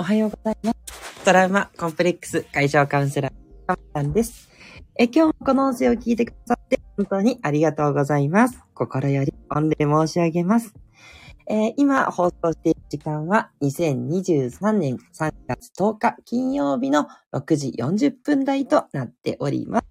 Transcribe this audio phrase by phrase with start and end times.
[0.00, 1.24] おはようございます。
[1.26, 3.32] トラウマコンプレックス解消カウンセラー、
[3.66, 4.48] かまさんです。
[4.96, 8.58] え、今日もこの音声を聞いてくださって本当にありがとうございます。
[8.72, 10.72] 心より御礼申し上げます。
[11.50, 19.86] えー今放送している時間は2023年3月10日金曜日の6時40分台となっております。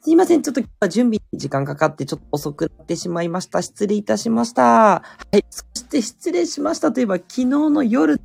[0.00, 0.40] すいません。
[0.40, 3.60] ちょっと今日は準備に時間かかってちょっと遅くなってしまいました。
[3.60, 4.62] 失礼いたしました。
[4.62, 5.02] は
[5.34, 5.44] い。
[5.50, 8.18] そして失礼しましたといえば昨日の夜、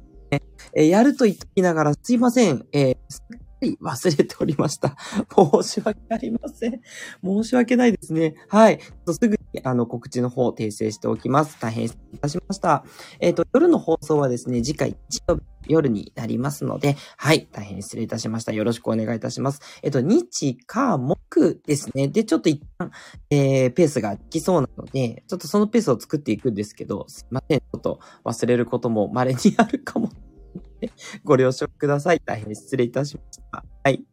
[0.75, 2.65] えーやると言っておきながらすいません。
[2.71, 4.95] えーすっかり忘れておりました。
[5.63, 6.81] 申し訳ありません。
[7.23, 8.35] 申し訳ないですね。
[8.47, 8.79] はい。
[9.07, 11.59] すぐにあの告知の方を訂正しておきます。
[11.59, 12.83] 大変失礼いたしました。
[13.19, 17.47] えっ、と、夜の放送はですね、次回日曜日夜になりますので、はい。
[17.51, 18.51] 大変失礼いたしました。
[18.51, 19.61] よろしくお願いいたします。
[19.83, 22.07] えっ、と、日、火、木ですね。
[22.07, 22.91] で、ちょっと一旦、
[23.29, 27.59] えー、ペースが来そうなので、ちょっとそのペースを作っていくんですけど、すいません。
[27.59, 30.09] ちょっと忘れることも稀にあるかも。
[31.23, 32.21] ご了承ください。
[32.25, 33.63] 大変失礼いたしました。
[33.83, 34.05] はい。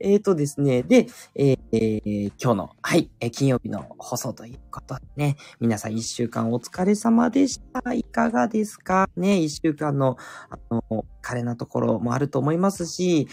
[0.00, 0.82] えーとですね。
[0.82, 7.92] で、えー今日の、はい、金曜日の放送ということでね、皆さん一週間お疲れ様でした。
[7.92, 9.08] いかがですか？
[9.16, 10.16] ね、一週間の、
[10.48, 13.28] あの、彼なところもあると思いますし、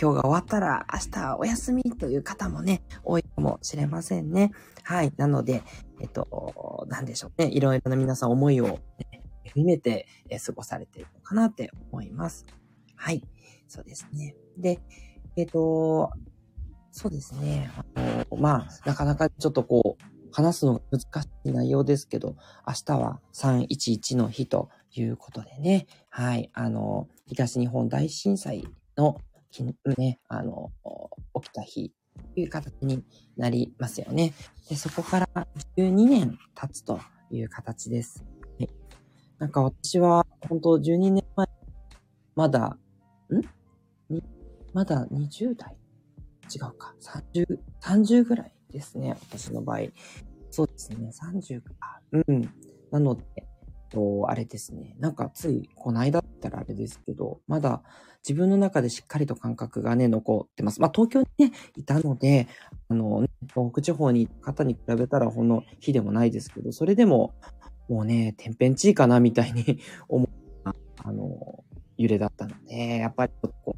[0.00, 4.52] 今日が終わったら明日お休みという方もね、多いかもしれませんね。
[4.84, 5.12] はい。
[5.16, 5.62] なので、
[6.00, 7.48] えっと、なんでしょうね。
[7.50, 8.80] いろいろな皆さん思いを、
[9.56, 10.06] ね、秘めて、
[10.44, 12.46] 過ごされているのかなって思います。
[12.96, 13.22] はい。
[13.68, 14.34] そうですね。
[14.56, 14.80] で、
[15.36, 16.10] えっ、と、
[16.90, 17.70] そうですね。
[17.94, 22.36] あの、まあ、なかなかちょっとこう、話すのが難しい内容ですけど、
[22.66, 29.20] 明日は311の日ということでね、はい、あの、東日本大震災の、
[29.98, 30.72] ね、あの、
[31.34, 31.92] 起きた日
[32.34, 33.04] という形に
[33.36, 34.32] なりますよね。
[34.68, 35.28] で、そこから
[35.76, 38.24] 12年経つという形です。
[39.42, 41.48] なんか私は、本当12年前、
[42.36, 42.78] まだ、
[44.08, 44.20] ん？
[44.72, 45.76] まだ20代？
[46.48, 46.94] 違うか。
[47.34, 49.16] 30、30ぐらいですね。
[49.20, 49.78] 私の場合。
[50.52, 51.10] そうですね。
[51.10, 52.00] 30か。
[52.12, 52.48] うん。
[52.92, 53.24] なので、
[53.90, 54.94] と、あれですね。
[55.00, 57.82] なんかつい、こないだったらあれですけど、まだ
[58.26, 60.80] 自分の中でしっかりと感覚がね、残ってます。
[60.80, 62.46] まあ、東京にね、いたので、
[62.88, 67.34] あの、ね、東北地方に方に比べたらほんの日でもないですけど、それでも、
[67.88, 70.28] もうね、天変地異かな、みたいに 思う、
[70.64, 71.64] あの、
[71.96, 73.76] 揺れだったので、やっぱりちょっと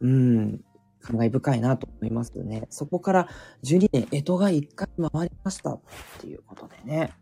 [0.00, 0.64] う、うん、
[1.00, 2.66] 感慨深いなと思いますね。
[2.70, 3.28] そこから
[3.64, 5.80] 12年、干支が1回回りましたっ
[6.20, 7.12] ていうことでね。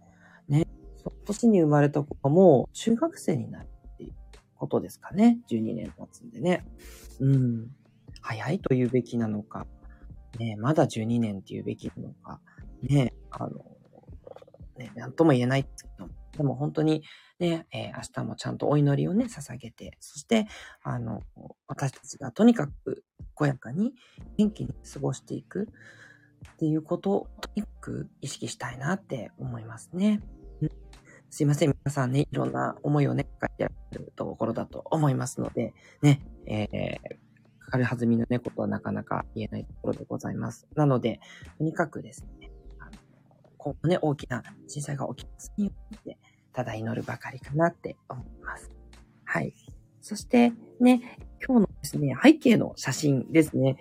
[0.48, 0.66] ね。
[0.96, 4.14] その年に生まれた子がもう中学生になるっていう
[4.56, 5.38] ことですかね。
[5.48, 6.64] 12年経つんでね。
[7.20, 7.70] うん。
[8.20, 9.66] 早いと言うべきなのか。
[10.38, 12.40] ねまだ12年って言うべきなのか。
[12.82, 13.64] ねあの、
[14.78, 17.02] ね、なんとも言えないですけど、でも本当に
[17.38, 20.46] ね、えー明日もちゃんとお祈りをね、捧げて、そして、
[20.82, 21.22] あの、
[21.66, 23.04] 私たちがとにかく
[23.38, 23.92] 健やかに
[24.36, 25.68] 元気に過ごしていく
[26.54, 30.22] っていうことをとにかく意識したいなって思いますね。
[31.30, 31.76] すいません。
[31.84, 37.18] 皆さんね、いろんな思いをね、抱えてらるところだと思いますので、ね、えー、
[37.58, 40.66] かかる弾みのね、ことはなかなか言えないところでございます。
[40.74, 41.20] なので、
[41.58, 42.37] とにかくですね、
[43.58, 45.70] 今後ね、大きな震災が起きますよ
[46.06, 46.16] うに、
[46.52, 48.70] ただ祈るばかりかなって思います。
[49.24, 49.52] はい。
[50.00, 53.76] そしてね、今日のですね、背景の写真ですね。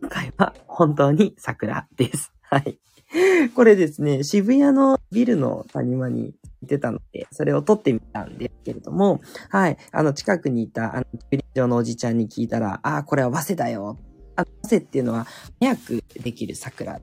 [0.00, 2.32] 今回は本当に桜です。
[2.42, 2.78] はい。
[3.54, 9.76] これですね、渋谷のビルの谷間にいてたので、それを撮ってみたんですけれども、はい。
[9.92, 13.98] あの、近くにいた、あの、駐輪場のおじちゃんに聞いたら、ああ、これは早稲だよ。
[14.36, 15.26] あ、早稲っていうのは、
[15.60, 17.00] 早くできる桜。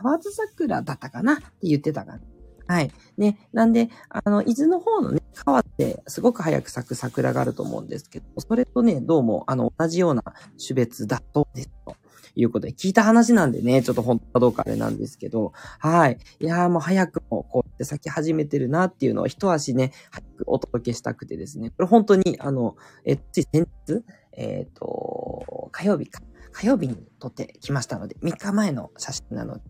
[0.00, 1.34] 河津桜だったかな？
[1.34, 2.20] って言ってたかな。
[2.66, 2.92] はい。
[3.18, 3.48] ね。
[3.52, 10.22] なんで、あの、伊豆の方のね、川ってすごく早く咲く桜があると思うんですけど、それとね、どうも、あの、同じような
[10.64, 11.96] 種別だとですと。
[12.36, 16.18] いうことで、聞いた話なんでね、ちょっと本当かどうかあれなんですけど、はい。
[16.38, 26.22] いやーもう早くもこうやって咲き始めてるなっていうのを一足ね、早くお届けしたくてですね、これ本当に、あの、え、つい先日、えっ、と、火曜日か。
[26.52, 29.62] 火曜日に撮ってきましたので、3日前の写真なので、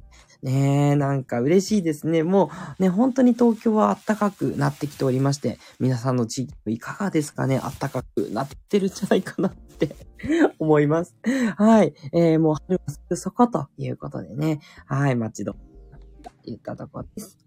[0.43, 2.23] ねえ、なんか嬉しいですね。
[2.23, 7.61] もうね、本当に東京は暖かくなってきておりまして、皆さんの地域いかがですかね？
[7.61, 9.95] 暖かくなってるんじゃないかなって
[10.59, 11.15] 思います。
[11.57, 11.93] はい。
[12.13, 14.61] えー、もう春はすぐそこということでね。
[14.87, 15.17] はい。
[15.17, 17.39] 待ち遠と言ったところです。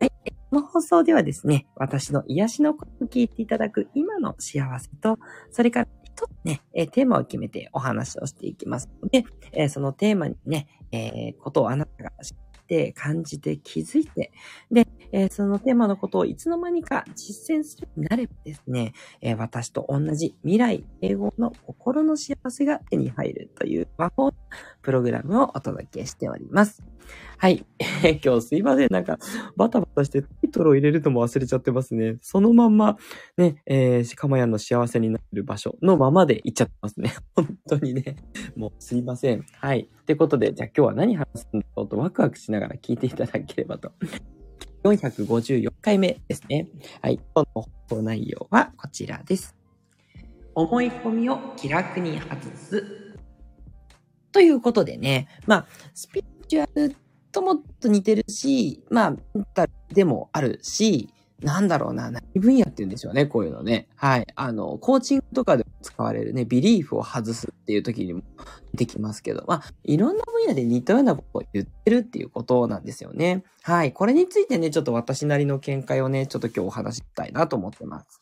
[0.00, 0.12] はい。
[0.50, 5.20] この放送ではですね、私の癒しの声を聞いていただく今の幸せと、
[5.52, 5.88] それから
[6.20, 12.36] とね、えーテーマを決めてお話をしていきますので、えそのテーマにね、えことをあなたが知っ
[12.66, 14.30] て、感じて、気づいて、
[14.70, 24.32] で、え、そのテーマのことをいつの間にか実践するようになればですね、え、私と同じ未来英語の心の幸せが手に入るという魔法
[24.82, 26.82] プログラムをお届けしております。
[27.38, 27.64] はい。
[28.24, 28.92] 今日すいません。
[28.92, 29.18] なんか、
[29.56, 32.18] バタバタしてタイトルを入れるのも忘れちゃってますね。
[32.20, 32.98] そのまんま、
[33.36, 37.14] ね、えー、かまやの幸せになる場所のままで行っちゃってますね。
[37.34, 38.16] 本当にね。
[38.56, 39.44] もうすいません。
[39.52, 39.88] はい。
[40.02, 43.92] ってことで、じゃあ今日は何話すんだろうとワクワクしながら聞いていただければと。
[44.84, 46.68] 454回目ですね。
[47.02, 47.20] はい。
[47.34, 49.56] 今日の放送内容はこちらです。
[50.54, 53.09] 思い込みを気楽に外す。
[54.32, 56.96] ということでね、まあ、スピリチュアル
[57.32, 61.12] ともっと似てるし、まあ、メンタルでもあるし、
[61.42, 63.88] なんだろうな、何分野って言うんでしょうね、こういうのね。
[63.96, 64.26] はい。
[64.34, 68.22] あの、コーチングとかで使われるね、ビリーフを外すっていう時にも
[68.72, 73.42] 出てきますけど、まあ、いろんな分野で似たようなことを言ってるっていうことなんですよね。
[73.62, 73.92] はい。
[73.92, 78.20] これについてね、ちょっと私なりの見解をね、ちょっと今日お話ししたいなと思ってます。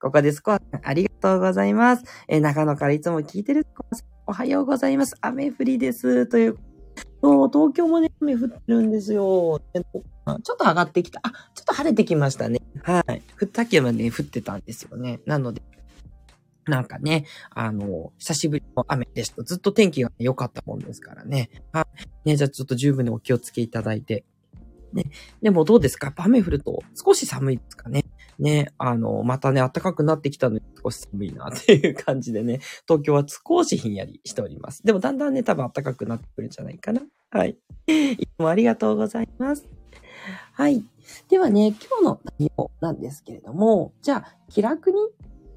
[0.00, 0.42] ここです。
[0.44, 2.04] ありがとうございます。
[2.28, 3.66] え長野からいつも聞いてる
[4.28, 5.14] おはようございます。
[5.20, 6.26] 雨降りです。
[6.26, 6.58] という
[7.22, 9.62] そう、東京もね、雨降ってるんですよ。
[9.70, 9.80] ちょ
[10.40, 11.20] っと上がってきた。
[11.22, 12.60] あ、ちょっと晴れてきましたね。
[12.82, 13.22] はい。
[13.40, 15.20] 降ったけはね、降ってたんですよね。
[15.26, 15.62] なので、
[16.66, 19.44] なんかね、あの、久しぶりの雨でした。
[19.44, 21.48] ずっと天気が良かったもんですからね。
[21.70, 21.86] は
[22.24, 22.30] い。
[22.30, 24.24] ね、じゃあちょっと十分にお気をつけいただいて。
[24.92, 25.04] ね。
[25.40, 26.12] でもどうですか？
[26.16, 28.04] 雨降ると少し寒いですかね？
[28.38, 34.82] ね、あの、またね、暖かくなってきたのに少し寒いなっていう感じでね、東京は少しひんやりしております。
[34.84, 37.02] でもだんだんね、多分暖かくなってくるんじゃないかな。
[37.30, 37.56] はい。
[37.86, 39.66] いつもありがとうございます。
[40.52, 40.84] はい。
[41.28, 45.08] ではね、今日の内容なんですけれども、じゃあ、気楽にっ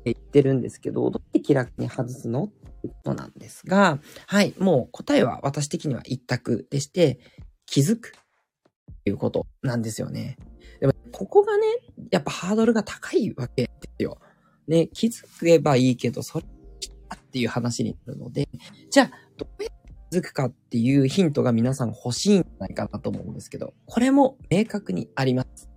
[0.03, 4.53] て言ってるんですけど、どうやって気楽に外すのってことなんですが、はい。
[4.57, 7.19] もう答えは私的には一択でして、
[7.65, 10.37] 気づくっていうことなんですよね。
[10.79, 11.65] でも、ここがね、
[12.11, 14.19] やっぱハードルが高いわけですよ。
[14.67, 18.47] ね、気づけばいいけど、それっていう話になるので、
[18.89, 25.69] じゃあ、どうやって気づくかっていうヒントが皆さん欲しいんじゃないかなと思うんですけど、これも明確にあります。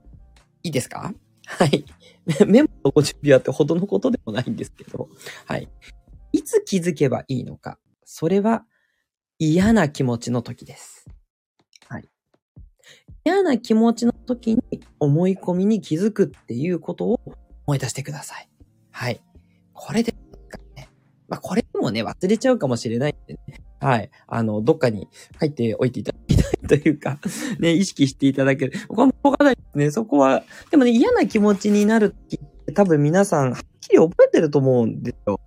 [0.62, 1.12] いいですか？
[1.46, 1.84] はい。
[2.46, 5.08] メモのご準備はってほどのことでもないんですけど、
[5.46, 5.69] はい。
[6.32, 7.78] いつ気づけばいいのか。
[8.04, 8.64] それは
[9.38, 11.06] 嫌な気持ちの時です。
[13.25, 14.62] 嫌な気持ちの時に
[14.99, 17.20] 思い込みに気づくっていうことを
[17.67, 18.49] 思い出してください。
[18.90, 19.20] はい。
[19.73, 20.12] これで、
[20.76, 20.88] ね、
[21.29, 23.61] まあ、これもね、忘れちゃうかもしれないんでね。
[23.81, 24.11] はい。
[24.26, 25.08] あの、どっかに
[25.38, 27.19] 入っておいていただきたいというか、
[27.58, 28.73] ね、意識していただける。
[28.87, 29.90] ここはわかないですね。
[29.90, 35.41] そこは、でもね、嫌な気持ちになる時って多分皆さん、はっきり覚えてると思うんですよ。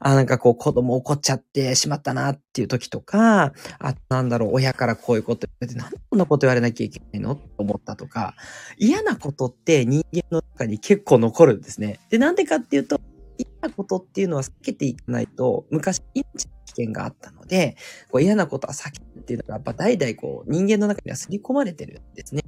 [0.00, 8.34] あ、なんかこう子供怒っちゃってしまったなっていう時とか、あ、なんだろう、親からこういうこと言われて、なんでこんなこと言われなきゃいけないのって思ったとか、
[8.78, 12.00] 嫌なことって人間の中に結構残るんですね。
[12.10, 13.00] で、なんでかっていうと、
[13.38, 17.76] 嫌なことっていうのは避けていかないと、昔、命の危険があったので、
[18.10, 22.42] こう嫌なことは避けるっていうのが、やっぱ代々こう、人間の中には刷り込まれてるんですね。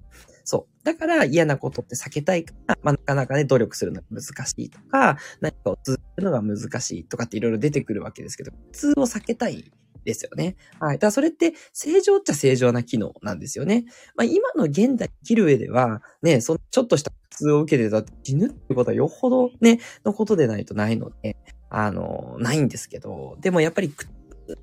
[0.49, 0.83] そう。
[0.83, 9.71] だから嫌なことって避けたいから、まあ、なかなかね、努力するのが難しいとか、何かを続けるのが難しいとかっていろいろ出てくるわけですけど、普通を避けたい
[10.05, 10.57] ですよね。
[10.81, 10.97] はい。
[10.97, 13.85] だからそれって正常っちゃ正常な機能なんですよね。
[14.17, 21.37] まあ今の現代生きる上では、ね、そのちょっとした苦痛を受けてたって死ぬってことはよほどね、のことでないとないので、
[21.69, 23.93] あの、ないんですけど、でもやっぱり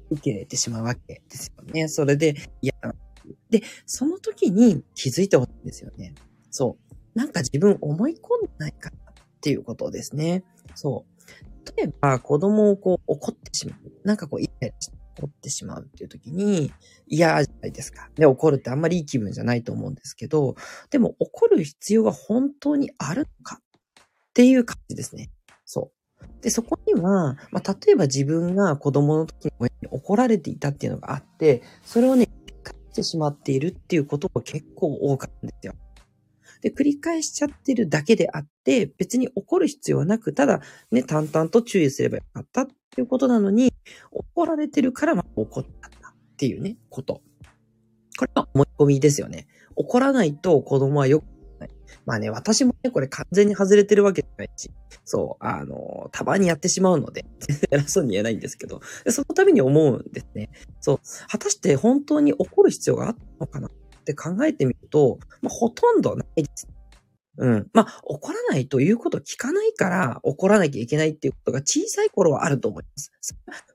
[0.10, 1.88] 受けてしまうわけですよね。
[1.90, 2.96] それで嫌な
[3.50, 6.14] で、その時に気づいてほしいんですよね。
[6.52, 6.96] そう。
[7.18, 10.44] なんか自分思い込んでないかっていうことですね。
[10.76, 11.16] そう。
[11.78, 14.08] 例えば、子供をこう怒ってしまう。
[14.08, 16.72] なんかこう、イライラして怒ってしまうっていう時に、
[17.08, 18.10] 嫌じゃないですか。
[18.16, 20.56] で、怒るってあんまりいい気分じゃないと思うんですけど、
[20.90, 23.60] でも怒る必要が本当にあるのか？
[23.62, 25.32] っていう感じですね。
[25.66, 25.92] そ
[26.22, 26.26] う。
[26.42, 29.52] で、そこには、まあ、例えば自分が子供の時に
[29.90, 32.28] 怒られていたっていうのがあって、それをね、
[32.96, 35.74] ってしまっているっていうことも結構多かったんですよ。
[36.62, 40.62] で、繰り返しちゃってるだけであって、別に怒る必要はなく、ただ
[40.92, 43.74] ね、淡々と注意すればよかったっていうことなのに、
[44.12, 47.22] 怒られてるからま怒っちゃったっていうね、こと。
[48.18, 49.48] これは思い込みですよね。
[49.76, 51.35] 怒らないと子供はよく。
[52.06, 54.72] まあね、私もね、これ完全に外れてるわけじゃないし、
[55.04, 60.50] そう、あの、たまにやってしまうので、全 然偉そうに言えないんですけど、そのために思うんですね。
[60.82, 61.00] そう、
[61.30, 66.68] 果たして本当に怒る必要があったのかなって考えてみると、まあ、ほとんどないです。
[67.38, 67.70] うん。
[67.74, 73.12] まあ、怒らないということを聞かないから怒らなきゃいけないっていうことが小さい頃はあると思います。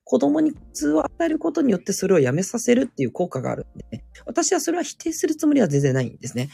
[0.04, 6.48] 子供に苦痛を与えることによってそれをやめさせるっていう効果があるんで、私はそれは否定するつもりは全然ないんですね。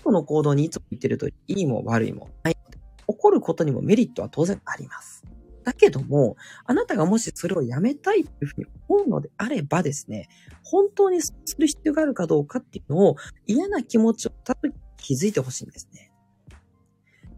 [0.00, 2.54] 一子の行動にいつも言ってると、いいも悪いもない。
[2.54, 5.22] 起こることにもメリットは当然あります。
[5.62, 10.28] だけども、あなたがもしそれをやめたいというふうに思うのであればですね、
[10.62, 13.16] 本当にする必要があるかどうかっていうのを
[13.46, 16.10] 嫌な気持ちをたと気づいてほしいんですね。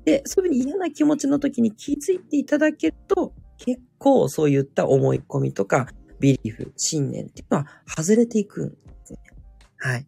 [0.05, 5.89] で、そういうふうに嫌な気持ちの時に気づいていただけると、結構そういった思い込みとか、
[6.21, 9.19] ビリーフ、信念っていうのは外れていくんですね。
[9.79, 10.07] はい。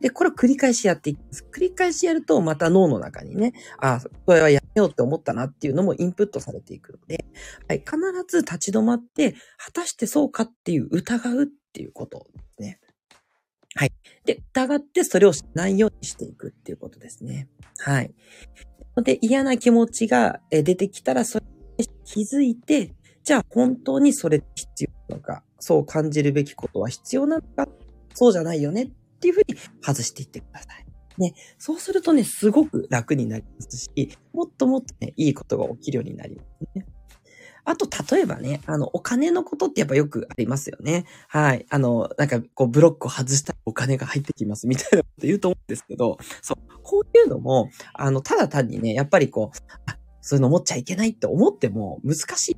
[0.00, 1.46] で、これを繰り返しやっていきます。
[1.52, 7.24] 繰り返しやると、また脳の中にね、あ、これはやめようって思ったなっていうのもインプットされていくので、
[7.68, 7.96] はい、必
[8.28, 12.80] ず立ち止まって、果たしてそうかっていう疑うっていうことですね。
[13.74, 13.92] はい。
[14.24, 17.48] で、疑ってそれをしないようにしていくっていうことですね。
[17.78, 18.12] はい。
[19.02, 21.46] で、嫌な気持ちが出てきたら、それ
[21.78, 27.68] に気づいて、じゃあ本当にそれ必要なのか、そう感じるべきことは必要なのか、
[28.14, 30.86] そうじゃないよねっていうふうに外していってください。
[31.20, 36.86] ね、そうするとね、すごく楽になりますし、もっともっとね、いいことが起きるようになりますね。
[37.64, 41.04] あと、例えばね、あの、お金のことってやっぱよくありますよね。
[41.28, 41.66] はい。
[41.68, 52.56] あの、なんか、こう、ブロックを外したらお金が入ってきますみたいなこと言うと思うんですけど、そう、こういうのも、あの、ただ単にね、やっぱりこう、あ、そういうの持っちゃいけないって思っても難し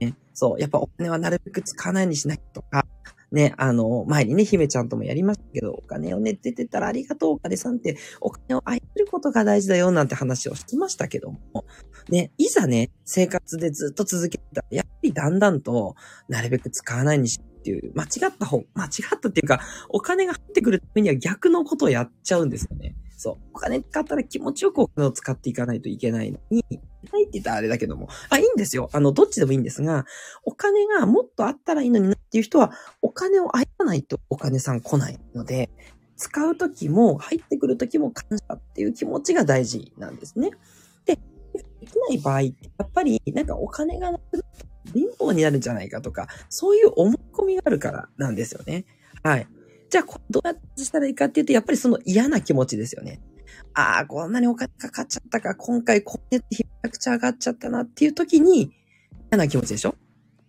[0.00, 0.16] いね。
[0.34, 2.86] そう、やっぱお金はなるべく使わないようにしないとか、
[3.32, 11.40] ね、あの、前にね、姫ちゃんともやりましたけど、お金をね、出てたらありがとう、お金さんって、お金を愛することが大事だよ、なんて話をしてましたけども、
[12.08, 15.94] ね、いざね、生活でずっと続けたら、やっぱりだんだんと、
[16.28, 19.60] なるべく使わないにしっていう、間違った方、間違ったっていうか、
[19.90, 22.96] お金が入ってくるためには逆のことをやっちゃうんですよね。
[23.20, 23.36] そう。
[23.52, 26.64] お金使ったら気持ちよくお金を使っていかないといけないのに、
[27.12, 28.08] ないって言ったらあれだけども。
[28.30, 28.88] あ、いいんですよ。
[28.94, 30.06] あの、どっちでもいいんですが、
[30.42, 32.72] お金がもっとあったらいいのになっていう人は、
[33.02, 35.68] お金を愛さないとお金さん来ないので、
[36.16, 40.52] 使うときも、入ってくるときも感謝っていう気持ちが大事なんですね。
[41.04, 41.16] で、
[41.80, 48.86] できない場合って、やっぱり、なんかお金がなくなった貧乏になるんじゃないかとか、そういう思い込みがあるからなんですよね。
[49.22, 49.46] はい。
[49.90, 53.20] じゃあ、どうやってしたらいいかっていうと、やっぱりその嫌な気持ちですよね。
[53.74, 58.72] ああ、こんなにお金かかっちゃったか、今回こうやってめちゃくちゃ上がっちゃったなっていう時に、
[59.30, 59.94] 嫌な気持ちでしょ？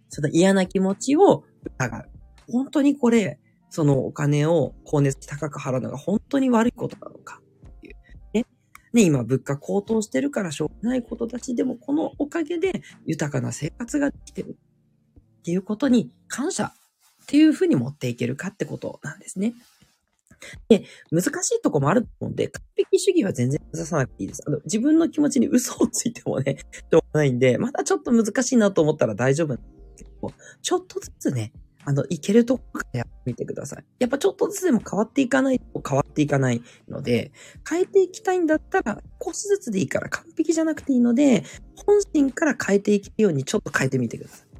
[0.09, 2.09] その嫌な気持ちを疑う。
[2.51, 7.95] 本当にこれ、そのお金を光熱高く払うのが本当に悪いことなのかっていう。
[8.33, 8.45] ね。
[8.93, 14.57] ね、今物価高騰してるからしょうがないことたちでもこのおかげで豊かな生活ができてる
[15.39, 16.73] っていうことに感謝
[17.31, 19.53] っていうふうに持っていけるかってことなんですね。
[20.67, 24.43] で、難しいとこもあると思うんで、完璧主義は全然目指さなくていいです。
[24.45, 26.57] あの、自分の気持ちに嘘をついてもね、
[26.91, 29.63] しょうがないんで、まだちょっと難しいなと思ったら大丈夫なんで
[29.97, 31.53] すけど、ちょっとずつね、
[31.85, 33.85] あの、いけるとこからやってみてください。
[33.99, 37.31] やっぱちょっとずつでも変わっていかないと変わっていかないので、
[37.69, 41.45] 変えていきたいんだったら、少しずつでいいから完璧じゃなくていいので、
[41.85, 44.51] 本心から変えていけるようにちょっと変えてみてください。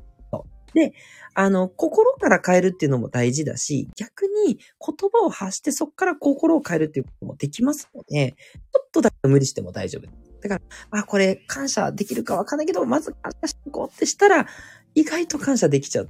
[0.74, 0.94] で、
[1.34, 8.36] あの、心から変えるっていうのも大事だし、逆に言葉を発してそこから心を変えるっていうこともできますので、
[8.74, 10.08] ちょっとだけ無理しても大丈夫。
[10.42, 14.48] だから、あ、これ感謝できるかわかんないけど、まず感謝しとこうってしたら、
[14.96, 16.10] 意外と感謝できちゃう。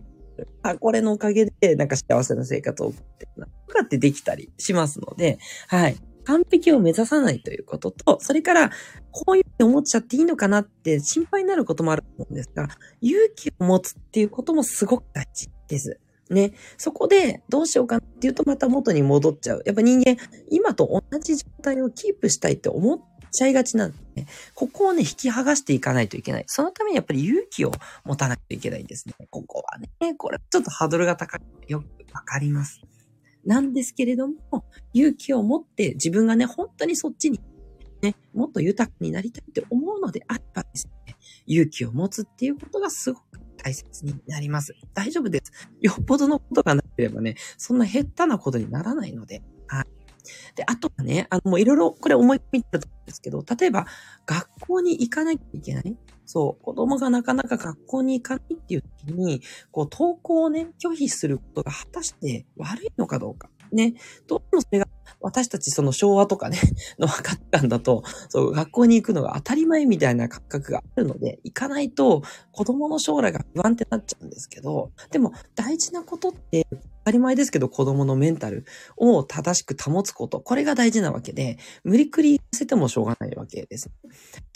[0.64, 5.38] あ、これのおかげで、なんか幸せな生活を送ってな、とかってできたりしますので、
[5.68, 5.98] はい。
[6.24, 8.72] 完璧を目指さないということと、それから、
[9.12, 12.68] こういうふうに思っちゃっていいのかなって心配になることもあると思うんですが、
[13.02, 16.00] 勇気を持つっていうこともすごく大事です。
[16.30, 16.54] ね。
[16.78, 19.64] そこでどうしようかなっていうとまた元に戻っちゃう。
[19.66, 20.18] やっぱ人間、
[20.50, 23.00] 今と同じ状態をキープしたいって思っ
[23.32, 24.28] ちゃいがちなんでね。
[24.56, 26.44] ここをね、引き剥がしていかないといけない。
[26.48, 27.72] そのためにやっぱり勇気を
[28.06, 29.16] 持たないといけないんですね。
[29.30, 31.42] ここはね、これちょっとハードルが高い。
[31.68, 32.82] よくわかります。
[33.46, 37.40] なんですけれども、勇気を持って自分がね、本当にそっちに、
[38.02, 44.76] ね、もっと豊かになりたいって思うのであればですね、勇気を持つっていうことがすごく大切になります。
[44.94, 45.52] 大丈夫です。
[45.82, 49.86] よっぽどのことがなければね、そんな減ったなことにならないので、はい。
[50.56, 53.86] で、あとはね、あの、もういろいろこれ思い込みたと思うんですけど、例えば、
[54.26, 55.98] 学校に行かなきゃいけない。
[56.34, 63.50] そう、子供がなかなか学校に行かないっていう時に、こう、登校をね、拒否することが果たして悪いのかどうか。
[63.74, 63.96] ね。
[64.28, 64.88] どうもそれが
[65.20, 66.58] 私たちその昭和とかね、
[67.00, 78.66] の分かったんだと、そう、学校に行くのが当たり前みたいな感覚があるので、行かないと子供の将来が不安ってなっちゃうんですけど、でも大事なことって、当たり前ですけど子供のメンタル
[78.96, 83.90] を正しく保つこと、これが大事なわけで、無理くりさせてもしょうがないわけです。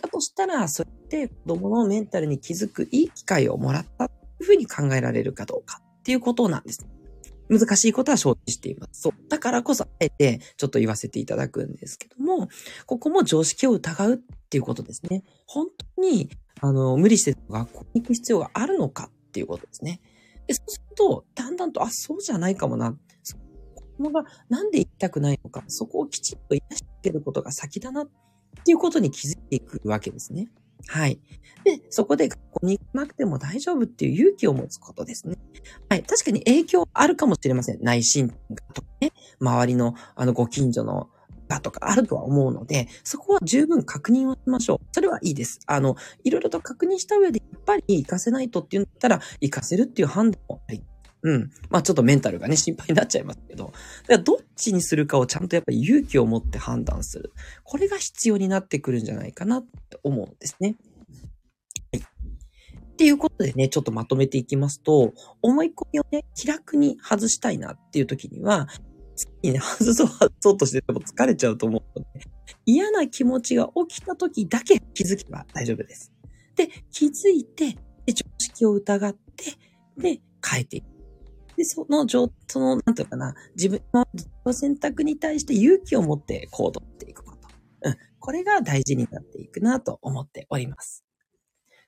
[0.02, 6.86] だとしたら、そうやって子供のメンタルに気づくいい機会をもらったというふうに考えられるかどうかっていうことなんです。
[7.50, 9.02] 難しいことは承知しています。
[9.02, 9.14] そう。
[9.30, 12.50] だからこそ、あえて、ちょっと言わせていただくんですけども、
[12.86, 14.18] ここも常識を疑うっ
[14.50, 15.24] ていうことですね。
[15.46, 16.30] 本当に、
[16.62, 20.02] あの、無理して学校に行く必要があるのかっていうことですね。
[20.48, 22.98] で、そうすると、だんだんと、あ、そうじゃないかもな。
[23.98, 28.10] 子供がなんで行きたくないのか、そこをきちんと癒してあげることが先だなっ
[28.66, 30.50] ていうことに気づいていくわけですね。
[30.88, 31.20] はい。
[31.64, 35.36] で、そこで学校に行かなくても大丈夫っていう勇気を持つことですね。
[35.90, 36.04] はい。
[36.04, 37.80] 確かに影響あるかもしれません。
[37.82, 38.30] 内心
[38.74, 41.10] とかね、周りの、あの、ご近所の
[41.48, 44.80] がとかあるとは思うので、そこは十分確認をしましょう。
[44.92, 45.60] それはいいです。
[45.68, 50.84] あの、いろいろと確認した上で、やっぱり活かせないとって言ったら、活かせるっていう判断もあり
[51.26, 51.52] うん。
[51.72, 53.66] まあちょっとメンタルがね、心配になっちゃいますけど。
[53.66, 53.78] だか
[54.10, 57.34] らどっちにするかをちゃんとやっぱり勇気を持って判断する。
[57.64, 60.76] これが必要になってくるんじゃないかなって思うんですね。
[61.92, 62.04] はい。
[62.04, 68.68] っていうことでね、ちょっとまとめていきますと、思い込みをね、気楽に外したいなっていう時には、
[69.16, 72.22] 次にね、外そう外そうとしてても疲れちゃうと思うので、
[72.68, 76.12] 嫌な気持ちが起きた時だけ気づけば大丈夫です。
[76.56, 79.46] で、気づいて、で常識を疑って、
[79.98, 80.95] で、変えていく。
[81.58, 83.82] で、その状、その、なんていうかな、自分
[84.46, 87.48] の選択に対して勇気を持って行動していくこと。
[87.84, 87.98] うん。
[88.20, 91.06] これが大事になっていくなと思っております。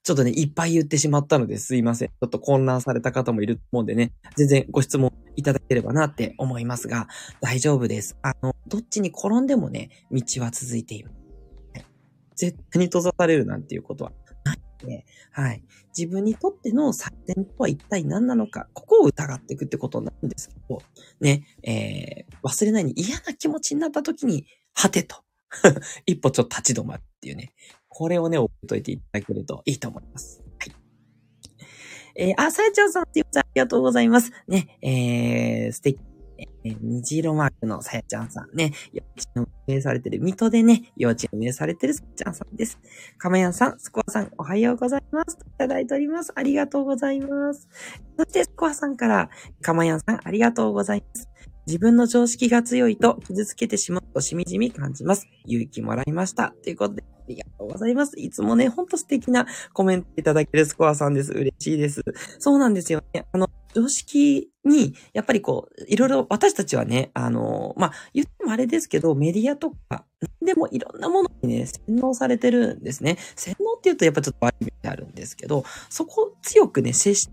[0.03, 2.07] ちょっとね、いっぱい言ってしまったのですいません。
[2.07, 7.07] ちょっと混乱された方もいると思うんでね、全然ご質問いただければなって思いますが、
[7.41, 8.17] 大丈夫です。
[8.21, 11.11] あの、どっちに転んでもね、道は続いている。
[12.37, 14.11] 絶対に閉ざされるなんていうことは
[14.85, 15.63] で、はい。
[15.97, 20.81] 自分にとっての採点とは一体何なのか、ここを疑っていくってことなんですけど、
[21.19, 25.17] ね、えー、忘れないに嫌な気持ちになった時に、はてと。
[26.05, 27.53] 一歩ちょっと立ち止まるっていうね。
[27.87, 30.43] これをね、覚えといていただけるといいと思います。
[30.59, 30.75] はい。
[32.15, 33.43] えー、あ、さやちゃんさん、すいません。
[33.43, 34.31] ありがとうございます。
[34.47, 35.99] ね、えー、素敵
[36.37, 42.79] えー、虹色マークのさやちゃんさんね、幼稚園運されてる、水戸でね、幼稚園運営されてるすっちゃんさんです。
[43.17, 45.37] かまやんさん、スコアさん、おはようございます。
[45.45, 46.31] いただいております。
[46.35, 47.67] ありがとうございます。
[48.17, 49.29] そして、スコアさんから、
[49.61, 51.29] かまやんさん、ありがとうございます。
[51.67, 55.27] 自分の常識が強いと傷つけてしまうとしみじみ感じます。
[55.45, 56.53] 勇気もらいました。
[56.63, 58.17] ということで、ありがとうございます。
[58.17, 61.33] いつもね、ほんと素敵なコメントいただけるスコアさんです。
[61.33, 62.01] 嬉しいです。
[62.39, 63.25] そうなんですよね。
[63.33, 70.05] あの、常識に、やっぱりこう、いろいろ私たちはね、あの、まあ、言ってもあれですけど、メディアとか、
[70.41, 73.17] でもいろんなものにね、洗脳されてるんですね。
[73.35, 77.29] 洗脳って言うとやっぱちょっと悪い意味であるんですけど、そこを強くね、接し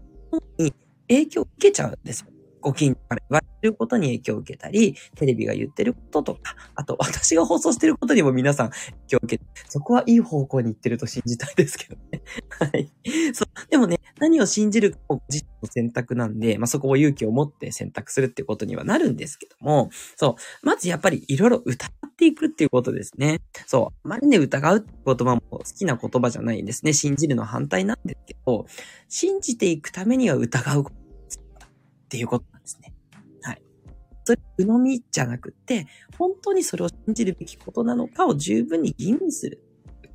[0.59, 0.75] に
[1.09, 2.27] 影響を受けちゃうんですよ。
[2.61, 12.23] ご近所から言われることに影響を受けたり、テレビが言ってることとか、あと私が放送してることにも皆さん影響を受けて、そこはいい方向に行ってると信じたいですけどね。
[12.61, 12.91] はい。
[13.33, 13.71] そう。
[13.71, 20.67] でもね、何を信じるかも自身の選択なんで、まあ、そこを勇気を持って選択するってことにはなるんですけども、そう。
[20.67, 23.41] まずやっぱりいろいろ疑っていくっていうことですね。
[23.67, 23.99] そう。
[24.05, 26.93] あまりね、疑うって言葉も好きな言葉じゃないんですね。
[26.93, 28.67] 信じるの反対なんですけど、
[29.09, 30.85] 信じていくためには疑うっ
[32.09, 32.94] ていうことなんですね。
[34.25, 35.87] それ、鵜呑みじゃなくて、
[36.19, 39.63] 本当にそれを信じるべきことなのかを十分に吟味する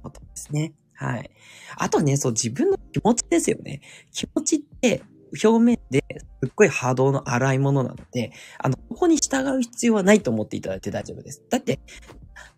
[0.04, 0.74] ことですね。
[0.94, 1.30] はい。
[1.78, 3.82] あとね、そう、自分の気持ちですよね。
[4.12, 5.04] 気持ちって、
[5.44, 6.04] 表面で
[6.42, 11.44] すっごい波動の荒いものなので、あの、ここに従う必要はないと思っていただいて大丈夫です。
[11.50, 11.80] だって、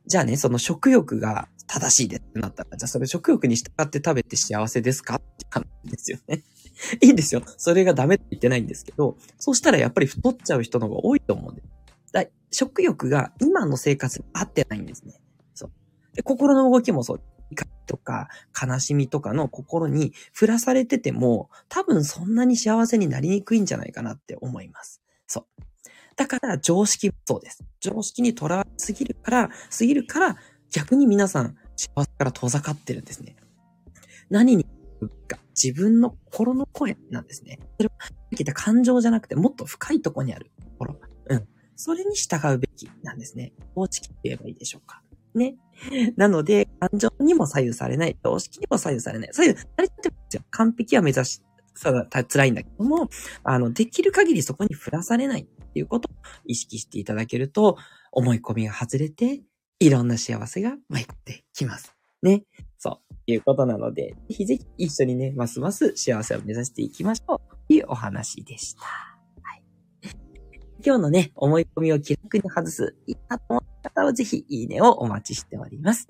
[0.07, 6.43] じゃあね、その食欲が正しいですってなったら、じゃあそれ食欲に従って食べて幸せですかって感じですよね。
[7.01, 7.41] いいんですよ。
[7.57, 11.67] それがダメって言ってないんですけど、そうしたらやっぱり太っちゃう人の方が多いと思うんです。
[12.11, 15.21] だ食欲が今の生活に合ってないんですね。
[15.53, 15.71] そう。
[16.15, 17.21] で、心の動きもそう。
[17.51, 25.01] 怒りとか悲しみとかの心に振らされてても、多分そんなに幸せになりにくいんじゃないかなって思います。
[25.27, 25.61] そう。
[26.15, 27.63] だから常識もそうです。
[27.79, 30.37] 常識にとらわれすぎるから、すぎるから、
[30.69, 33.35] 逆に皆さん幸せから遠ざかってるんですね。
[34.29, 34.65] 何に
[35.27, 37.59] か自分の心の声なんですね。
[37.77, 37.93] それは、
[38.35, 40.99] 聞いた感情じゃなくてもっと深いところにある心。
[41.29, 41.47] うん。
[41.75, 43.53] それに従うべきなんですね。
[43.75, 45.01] 公式って言えばいいでしょうか。
[45.35, 45.55] ね。
[46.15, 49.29] なので、感情にも左右されない、常識にも左右されない。
[49.33, 50.43] 左右されてますよ。
[50.51, 51.41] 完璧は目指し、
[51.73, 51.91] さ
[52.27, 53.09] 辛いんだけども、
[53.43, 57.77] あの、できる限りそこに振らされないっていうことを意識していただけると、
[58.11, 59.41] 思い込みが外れて、
[59.79, 61.95] いろんな幸せが舞ってきます。
[62.21, 62.43] ね。
[62.83, 63.31] そう。
[63.31, 67.37] いうことなので、ぜひぜひ一緒にね、ますます幸せを目指していきましょう。
[67.67, 68.81] というお話でした。
[68.81, 69.63] はい。
[70.83, 76.07] 今日のね、思い込みを気楽に外す、いいなと思った方はぜひいいねをお待ちしております。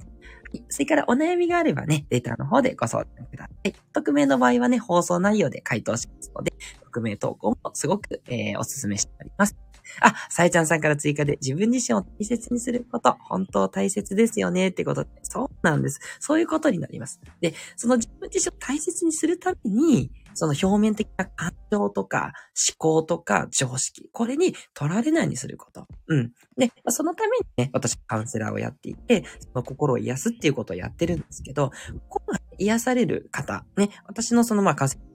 [0.70, 3.74] それからお悩みがあればね、レタの方でご相談ください。
[3.92, 6.54] 匿名の場合はね、放送内容で回答しますので、
[6.86, 9.58] 匿名投稿もすごく、えー、お勧めしております。
[10.00, 16.00] あ、さえちゃんさんから追加で自分自身を大切にすること、本当大切ですよねってこと、そうなんです。
[16.20, 17.20] そういうことになります。
[17.42, 22.34] で、その自分自身を大切にするために、その表面的な感情とか
[22.70, 25.88] 思考とか常識、これに取られないようにすること。
[26.08, 26.32] うん。
[26.58, 31.72] で、そのためにね、私カウンセラーをやっていて、その心を癒すっていうことをやってるんですけど、
[32.08, 35.12] 心が癒される方、ね、私のそのまあカウンセラー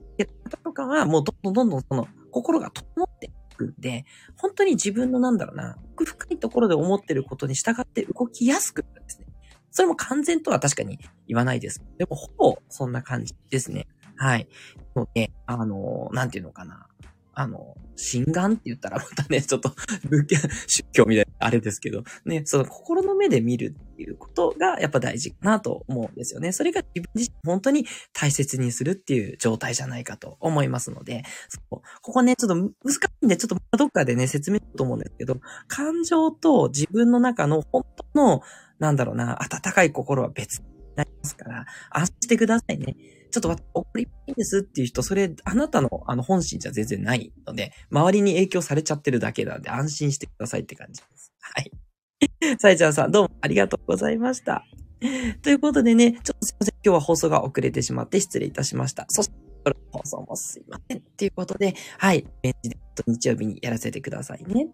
[0.49, 4.05] 方とかはもうどんどんどんどんその心が整ってくんで、
[4.37, 9.27] 本当に自分のなんだろうな、奥深いところで思ってることに従って動きやすくなるんですね。
[9.71, 11.83] それも完全とは確かに言わないです。
[11.97, 13.87] でも、ほぼそんな感じですね。
[14.15, 14.47] はい。
[14.95, 16.87] ので、あの、なんていうのかな。
[17.39, 19.71] あの、心眼って言ったらまたね、 ちょっと
[20.09, 26.51] 仏教、出教みたいなあれですけど、ね、その心の目で見るっていうことがやっぱ大事かなと思うんですよね。
[26.51, 31.21] それが自分自身本当に大切にするっていう状態じゃないかと思いますので、
[31.69, 38.41] ここね、ちょっと難しいんで、ちょっとどっかでね、説明しようと思うんですけど、感情と自分の中の本当の、
[38.79, 42.95] なんだろうな、温かい心は別になりますから、安心してくださいね。
[43.31, 51.33] ちょっと怒りいいんですっていう人、それ、あなたのあの本心じゃ全然ないので、周りに影響されちゃってるだけなんで安心してくださいって感じです。
[51.39, 51.71] はい。
[52.59, 54.65] さえちゃんさん、どうもありがとうございました。
[55.41, 56.75] ということでね、ちょっとすいません。
[56.83, 59.05] 今日は放送が遅れてしまって失礼いたしました。
[59.09, 59.35] そして、
[59.91, 61.01] 放送もすいません。
[61.01, 62.25] ということで、はい。
[62.41, 64.67] ベンチで日曜日にやらせてくださいね。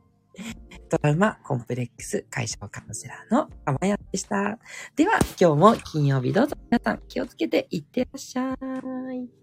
[0.89, 4.60] トラウマコンプレックス解消カウンセラーのかまやでした。
[4.96, 9.43] では、今日も金曜日どうぞ皆さん気をつけていってらっしゃい。